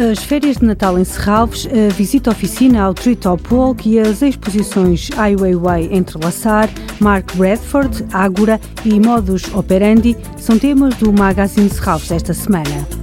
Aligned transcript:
As 0.00 0.20
férias 0.20 0.56
de 0.56 0.64
Natal 0.64 0.98
em 0.98 1.04
Serralves, 1.04 1.66
a 1.66 1.92
visita 1.92 2.30
oficina 2.30 2.84
ao 2.84 2.94
Treetop 2.94 3.42
Walk 3.52 3.86
e 3.86 4.00
as 4.00 4.22
exposições 4.22 5.10
Ai 5.14 5.36
Weiwei 5.36 5.90
Entrelaçar, 5.92 6.70
Mark 6.98 7.36
Bradford, 7.36 8.06
Ágora 8.10 8.58
e 8.82 8.98
Modus 8.98 9.42
Operandi 9.54 10.16
são 10.38 10.58
temas 10.58 10.94
do 10.94 11.12
Magazine 11.12 11.68
Serralves 11.68 12.08
desta 12.08 12.32
semana. 12.32 12.99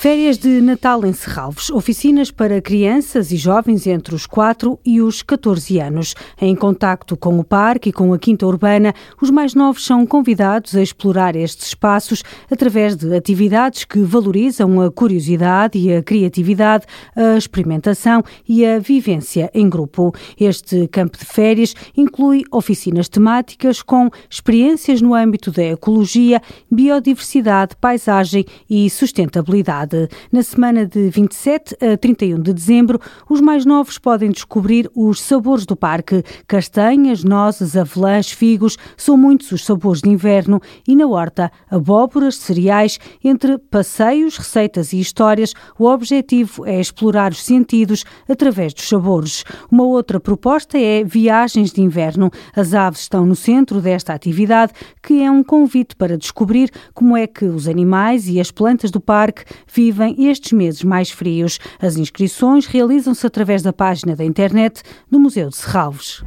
Férias 0.00 0.38
de 0.38 0.62
Natal 0.62 1.04
em 1.04 1.12
Serralves. 1.12 1.68
Oficinas 1.68 2.30
para 2.30 2.62
crianças 2.62 3.30
e 3.32 3.36
jovens 3.36 3.86
entre 3.86 4.14
os 4.14 4.24
4 4.24 4.80
e 4.82 4.98
os 4.98 5.20
14 5.20 5.78
anos. 5.78 6.14
Em 6.40 6.56
contacto 6.56 7.18
com 7.18 7.38
o 7.38 7.44
parque 7.44 7.90
e 7.90 7.92
com 7.92 8.14
a 8.14 8.18
Quinta 8.18 8.46
Urbana, 8.46 8.94
os 9.20 9.30
mais 9.30 9.54
novos 9.54 9.84
são 9.84 10.06
convidados 10.06 10.74
a 10.74 10.80
explorar 10.80 11.36
estes 11.36 11.66
espaços 11.66 12.22
através 12.50 12.96
de 12.96 13.14
atividades 13.14 13.84
que 13.84 13.98
valorizam 13.98 14.80
a 14.80 14.90
curiosidade 14.90 15.78
e 15.78 15.94
a 15.94 16.02
criatividade, 16.02 16.86
a 17.14 17.36
experimentação 17.36 18.22
e 18.48 18.64
a 18.64 18.78
vivência 18.78 19.50
em 19.52 19.68
grupo. 19.68 20.14
Este 20.40 20.88
campo 20.88 21.18
de 21.18 21.26
férias 21.26 21.74
inclui 21.94 22.42
oficinas 22.50 23.06
temáticas 23.06 23.82
com 23.82 24.08
experiências 24.30 25.02
no 25.02 25.12
âmbito 25.12 25.50
da 25.50 25.62
ecologia, 25.62 26.40
biodiversidade, 26.70 27.76
paisagem 27.76 28.46
e 28.66 28.88
sustentabilidade. 28.88 29.89
Na 30.32 30.42
semana 30.42 30.86
de 30.86 31.10
27 31.10 31.76
a 31.84 31.96
31 31.96 32.40
de 32.40 32.52
dezembro, 32.52 33.00
os 33.28 33.40
mais 33.40 33.64
novos 33.64 33.98
podem 33.98 34.30
descobrir 34.30 34.90
os 34.94 35.20
sabores 35.20 35.66
do 35.66 35.76
parque. 35.76 36.22
Castanhas, 36.46 37.24
nozes, 37.24 37.76
avelãs, 37.76 38.30
figos, 38.30 38.76
são 38.96 39.16
muitos 39.16 39.52
os 39.52 39.64
sabores 39.64 40.00
de 40.00 40.10
inverno 40.10 40.60
e 40.86 40.94
na 40.96 41.06
horta, 41.06 41.50
abóboras, 41.70 42.36
cereais, 42.36 42.98
entre 43.22 43.58
passeios, 43.58 44.36
receitas 44.36 44.92
e 44.92 45.00
histórias, 45.00 45.54
o 45.78 45.86
objetivo 45.86 46.66
é 46.66 46.80
explorar 46.80 47.32
os 47.32 47.42
sentidos 47.44 48.04
através 48.28 48.72
dos 48.72 48.88
sabores. 48.88 49.44
Uma 49.70 49.84
outra 49.84 50.20
proposta 50.20 50.78
é 50.78 51.04
viagens 51.04 51.72
de 51.72 51.80
inverno. 51.80 52.30
As 52.54 52.74
aves 52.74 53.00
estão 53.00 53.24
no 53.26 53.34
centro 53.34 53.80
desta 53.80 54.12
atividade, 54.12 54.72
que 55.02 55.22
é 55.22 55.30
um 55.30 55.42
convite 55.42 55.96
para 55.96 56.16
descobrir 56.16 56.70
como 56.94 57.16
é 57.16 57.26
que 57.26 57.44
os 57.44 57.68
animais 57.68 58.28
e 58.28 58.40
as 58.40 58.50
plantas 58.50 58.90
do 58.90 59.00
parque 59.00 59.44
vivem 59.80 60.28
estes 60.28 60.52
meses 60.52 60.84
mais 60.84 61.10
frios. 61.10 61.58
As 61.80 61.96
inscrições 61.96 62.66
realizam-se 62.66 63.26
através 63.26 63.62
da 63.62 63.72
página 63.72 64.14
da 64.14 64.22
internet 64.22 64.82
do 65.10 65.18
Museu 65.18 65.48
de 65.48 65.56
Serralves. 65.56 66.22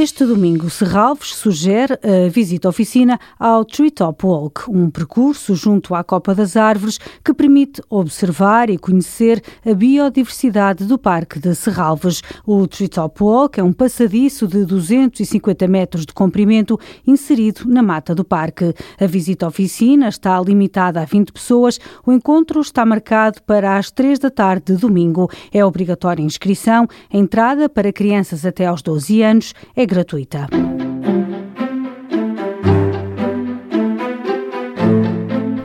Este 0.00 0.24
domingo, 0.24 0.70
Serralves 0.70 1.34
sugere 1.34 1.92
a 2.02 2.26
visita 2.30 2.66
oficina 2.66 3.20
ao 3.38 3.66
Treetop 3.66 4.24
Walk, 4.24 4.62
um 4.70 4.88
percurso 4.88 5.54
junto 5.54 5.94
à 5.94 6.02
Copa 6.02 6.34
das 6.34 6.56
Árvores 6.56 6.98
que 7.22 7.34
permite 7.34 7.82
observar 7.90 8.70
e 8.70 8.78
conhecer 8.78 9.42
a 9.62 9.74
biodiversidade 9.74 10.86
do 10.86 10.96
Parque 10.96 11.38
de 11.38 11.54
Serralves. 11.54 12.22
O 12.46 12.66
Treetop 12.66 13.22
Walk 13.22 13.60
é 13.60 13.62
um 13.62 13.74
passadiço 13.74 14.48
de 14.48 14.64
250 14.64 15.68
metros 15.68 16.06
de 16.06 16.14
comprimento 16.14 16.80
inserido 17.06 17.66
na 17.66 17.82
mata 17.82 18.14
do 18.14 18.24
parque. 18.24 18.74
A 18.98 19.06
visita 19.06 19.46
oficina 19.46 20.08
está 20.08 20.40
limitada 20.40 21.02
a 21.02 21.04
20 21.04 21.30
pessoas. 21.30 21.78
O 22.06 22.10
encontro 22.10 22.62
está 22.62 22.86
marcado 22.86 23.42
para 23.42 23.76
as 23.76 23.90
3 23.90 24.18
da 24.18 24.30
tarde 24.30 24.72
de 24.72 24.80
domingo. 24.80 25.30
É 25.52 25.62
obrigatória 25.62 26.22
inscrição. 26.22 26.88
A 27.12 27.18
entrada 27.18 27.68
para 27.68 27.92
crianças 27.92 28.46
até 28.46 28.64
aos 28.64 28.80
12 28.80 29.20
anos 29.20 29.54
é 29.76 29.89
gratuita. 29.90 30.79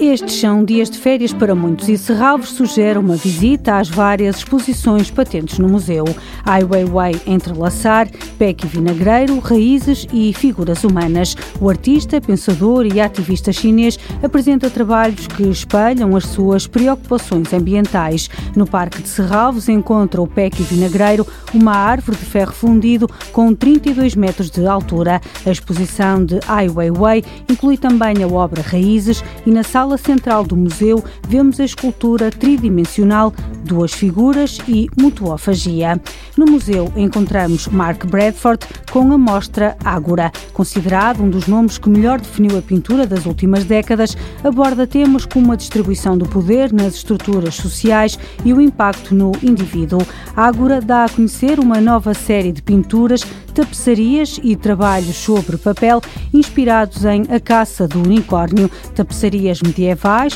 Estes 0.08 0.40
são 0.40 0.64
dias 0.64 0.90
de 0.90 1.00
férias 1.00 1.34
para 1.34 1.56
muitos 1.56 1.90
e 1.90 1.98
Serralves 1.98 2.50
sugere 2.50 2.98
uma 2.98 3.16
visita 3.16 3.80
às 3.80 3.90
várias 3.90 4.38
exposições 4.38 5.10
patentes 5.10 5.58
no 5.58 5.68
museu. 5.68 6.06
Ai 6.46 6.64
Weiwei 6.64 7.20
Entrelaçar, 7.26 8.08
Peck 8.38 8.64
e 8.64 8.68
Vinagreiro, 8.70 9.40
Raízes 9.40 10.08
e 10.14 10.32
Figuras 10.32 10.84
Humanas. 10.84 11.36
O 11.60 11.70
artista, 11.70 12.22
pensador 12.22 12.86
e 12.86 13.02
ativista 13.02 13.52
chinês 13.52 14.00
apresenta 14.24 14.70
trabalhos 14.70 15.28
que 15.28 15.44
espelham 15.44 16.16
as 16.16 16.26
suas 16.28 16.68
preocupações 16.68 17.52
ambientais. 17.52 18.30
No 18.56 18.68
Parque 18.68 19.02
de 19.02 19.10
Serralves 19.10 19.68
encontra 19.68 20.22
o 20.22 20.28
Peck 20.28 20.62
e 20.62 20.64
Vinagreiro, 20.64 21.28
uma 21.54 21.74
árvore 21.76 22.18
de 22.18 22.26
ferro 22.26 22.54
fundido 22.54 23.10
com 23.34 23.54
32 23.54 24.16
metros 24.16 24.50
de 24.50 24.66
altura. 24.66 25.20
A 25.46 25.50
exposição 25.50 26.24
de 26.24 26.40
Ai 26.48 26.70
Weiwei 26.70 27.24
inclui 27.50 27.76
também 27.76 28.24
a 28.24 28.28
obra 28.28 28.62
Raízes 28.62 29.24
e 29.46 29.52
na 29.52 29.64
sala 29.64 29.96
central 30.06 30.46
do 30.46 30.56
museu 30.56 31.04
vemos 31.28 31.60
a 31.60 31.66
escultura 31.66 32.30
tridimensional 32.30 33.34
Duas 33.64 33.92
Figuras 33.92 34.60
e 34.68 34.88
Mutuofagia. 34.96 36.00
No 36.38 36.46
museu 36.46 36.94
encontramos 36.96 37.68
Mark 37.68 38.06
Bradford 38.06 38.66
com 38.92 39.12
a 39.12 39.18
mostra 39.18 39.76
Ágora. 39.84 40.32
Considerado 40.54 41.24
um 41.24 41.30
dos 41.30 41.48
nomes 41.48 41.80
que 41.80 41.90
melhor 41.90 42.22
definiu 42.22 42.58
a 42.58 42.62
pintura 42.62 43.08
das 43.08 43.26
últimas 43.26 43.64
décadas, 43.64 44.16
aborda 44.44 44.86
temas 44.86 45.26
como 45.26 45.52
a 45.52 45.56
distribuição 45.56 46.16
do 46.16 46.28
poder 46.28 46.72
nas 46.72 46.96
estruturas 46.96 47.56
sociais 47.56 48.20
e 48.44 48.54
o 48.54 48.62
impacto 48.62 49.16
no 49.16 49.32
indivíduo. 49.42 50.06
Ágora 50.36 50.80
dá 50.80 51.06
a 51.06 51.10
conhecer 51.10 51.60
uma 51.60 51.82
nova 51.82 52.14
série 52.14 52.52
de 52.52 52.62
pinturas 52.62 53.26
tapeçarias 53.56 54.38
e 54.44 54.54
trabalhos 54.58 55.16
sobre 55.16 55.56
papel 55.56 56.02
inspirados 56.34 57.06
em 57.06 57.22
A 57.34 57.40
Caça 57.40 57.88
do 57.88 58.02
Unicórnio, 58.02 58.70
tapeçarias 58.94 59.62
medievais 59.62 59.84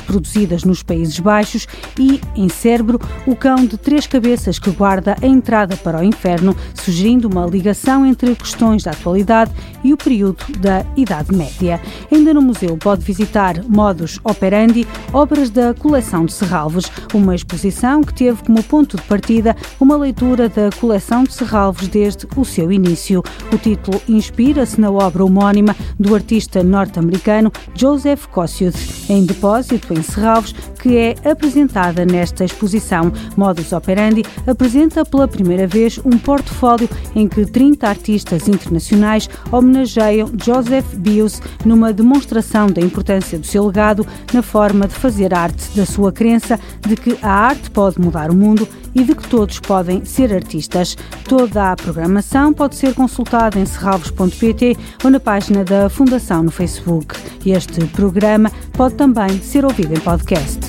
produzidas 0.05 0.63
nos 0.63 0.83
Países 0.83 1.19
Baixos 1.19 1.67
e, 1.97 2.19
em 2.35 2.49
Cérebro, 2.49 2.99
o 3.25 3.35
cão 3.35 3.65
de 3.65 3.77
três 3.77 4.05
cabeças 4.05 4.59
que 4.59 4.69
guarda 4.69 5.15
a 5.21 5.25
entrada 5.25 5.75
para 5.77 5.99
o 5.99 6.03
inferno, 6.03 6.55
sugerindo 6.73 7.27
uma 7.27 7.45
ligação 7.45 8.05
entre 8.05 8.35
questões 8.35 8.83
da 8.83 8.91
atualidade 8.91 9.51
e 9.83 9.93
o 9.93 9.97
período 9.97 10.43
da 10.59 10.85
Idade 10.95 11.33
Média. 11.35 11.81
Ainda 12.11 12.33
no 12.33 12.41
museu 12.41 12.77
pode 12.77 13.03
visitar 13.03 13.63
Modus 13.67 14.19
Operandi, 14.23 14.87
obras 15.13 15.49
da 15.49 15.73
coleção 15.73 16.25
de 16.25 16.33
Serralves, 16.33 16.91
uma 17.13 17.35
exposição 17.35 18.01
que 18.01 18.13
teve 18.13 18.43
como 18.43 18.61
ponto 18.63 18.97
de 18.97 19.03
partida 19.03 19.55
uma 19.79 19.95
leitura 19.95 20.49
da 20.49 20.69
coleção 20.79 21.23
de 21.23 21.33
Serralves 21.33 21.87
desde 21.87 22.27
o 22.35 22.43
seu 22.43 22.71
início. 22.71 23.23
O 23.53 23.57
título 23.57 24.01
inspira-se 24.07 24.79
na 24.79 24.91
obra 24.91 25.23
homónima 25.23 25.75
do 25.99 26.13
artista 26.13 26.63
norte-americano 26.63 27.51
Joseph 27.73 28.25
Kossiud, 28.27 28.75
em 29.09 29.25
depósito 29.39 29.93
em 29.93 30.03
Serralves, 30.03 30.53
que 30.81 30.97
é 30.97 31.15
apresentada 31.23 32.05
nesta 32.05 32.43
exposição. 32.43 33.11
Modus 33.37 33.71
Operandi 33.71 34.23
apresenta 34.45 35.05
pela 35.05 35.29
primeira 35.29 35.65
vez 35.65 35.97
um 36.03 36.17
portfólio 36.17 36.89
em 37.15 37.27
que 37.27 37.45
30 37.45 37.87
artistas 37.87 38.49
internacionais 38.49 39.29
homenageiam 39.49 40.29
Joseph 40.43 40.93
Bios 40.95 41.41
numa 41.65 41.93
demonstração 41.93 42.67
da 42.67 42.81
importância 42.81 43.39
do 43.39 43.47
seu 43.47 43.65
legado 43.65 44.05
na 44.33 44.41
forma 44.41 44.87
de 44.87 44.93
fazer 44.93 45.33
arte, 45.33 45.69
da 45.73 45.85
sua 45.85 46.11
crença 46.11 46.59
de 46.85 46.97
que 46.97 47.17
a 47.21 47.31
arte 47.31 47.71
pode 47.71 47.99
mudar 47.99 48.29
o 48.29 48.35
mundo 48.35 48.67
e 48.95 49.03
de 49.03 49.15
que 49.15 49.27
todos 49.27 49.59
podem 49.59 50.05
ser 50.05 50.33
artistas. 50.33 50.97
Toda 51.27 51.71
a 51.71 51.75
programação 51.75 52.53
pode 52.53 52.75
ser 52.75 52.93
consultada 52.93 53.59
em 53.59 53.65
serralvos.pt 53.65 54.77
ou 55.03 55.09
na 55.09 55.19
página 55.19 55.63
da 55.63 55.89
Fundação 55.89 56.43
no 56.43 56.51
Facebook. 56.51 57.15
Este 57.45 57.85
programa 57.87 58.51
pode 58.73 58.95
também 58.95 59.41
ser 59.41 59.65
ouvido 59.65 59.93
em 59.93 59.99
podcast. 59.99 60.68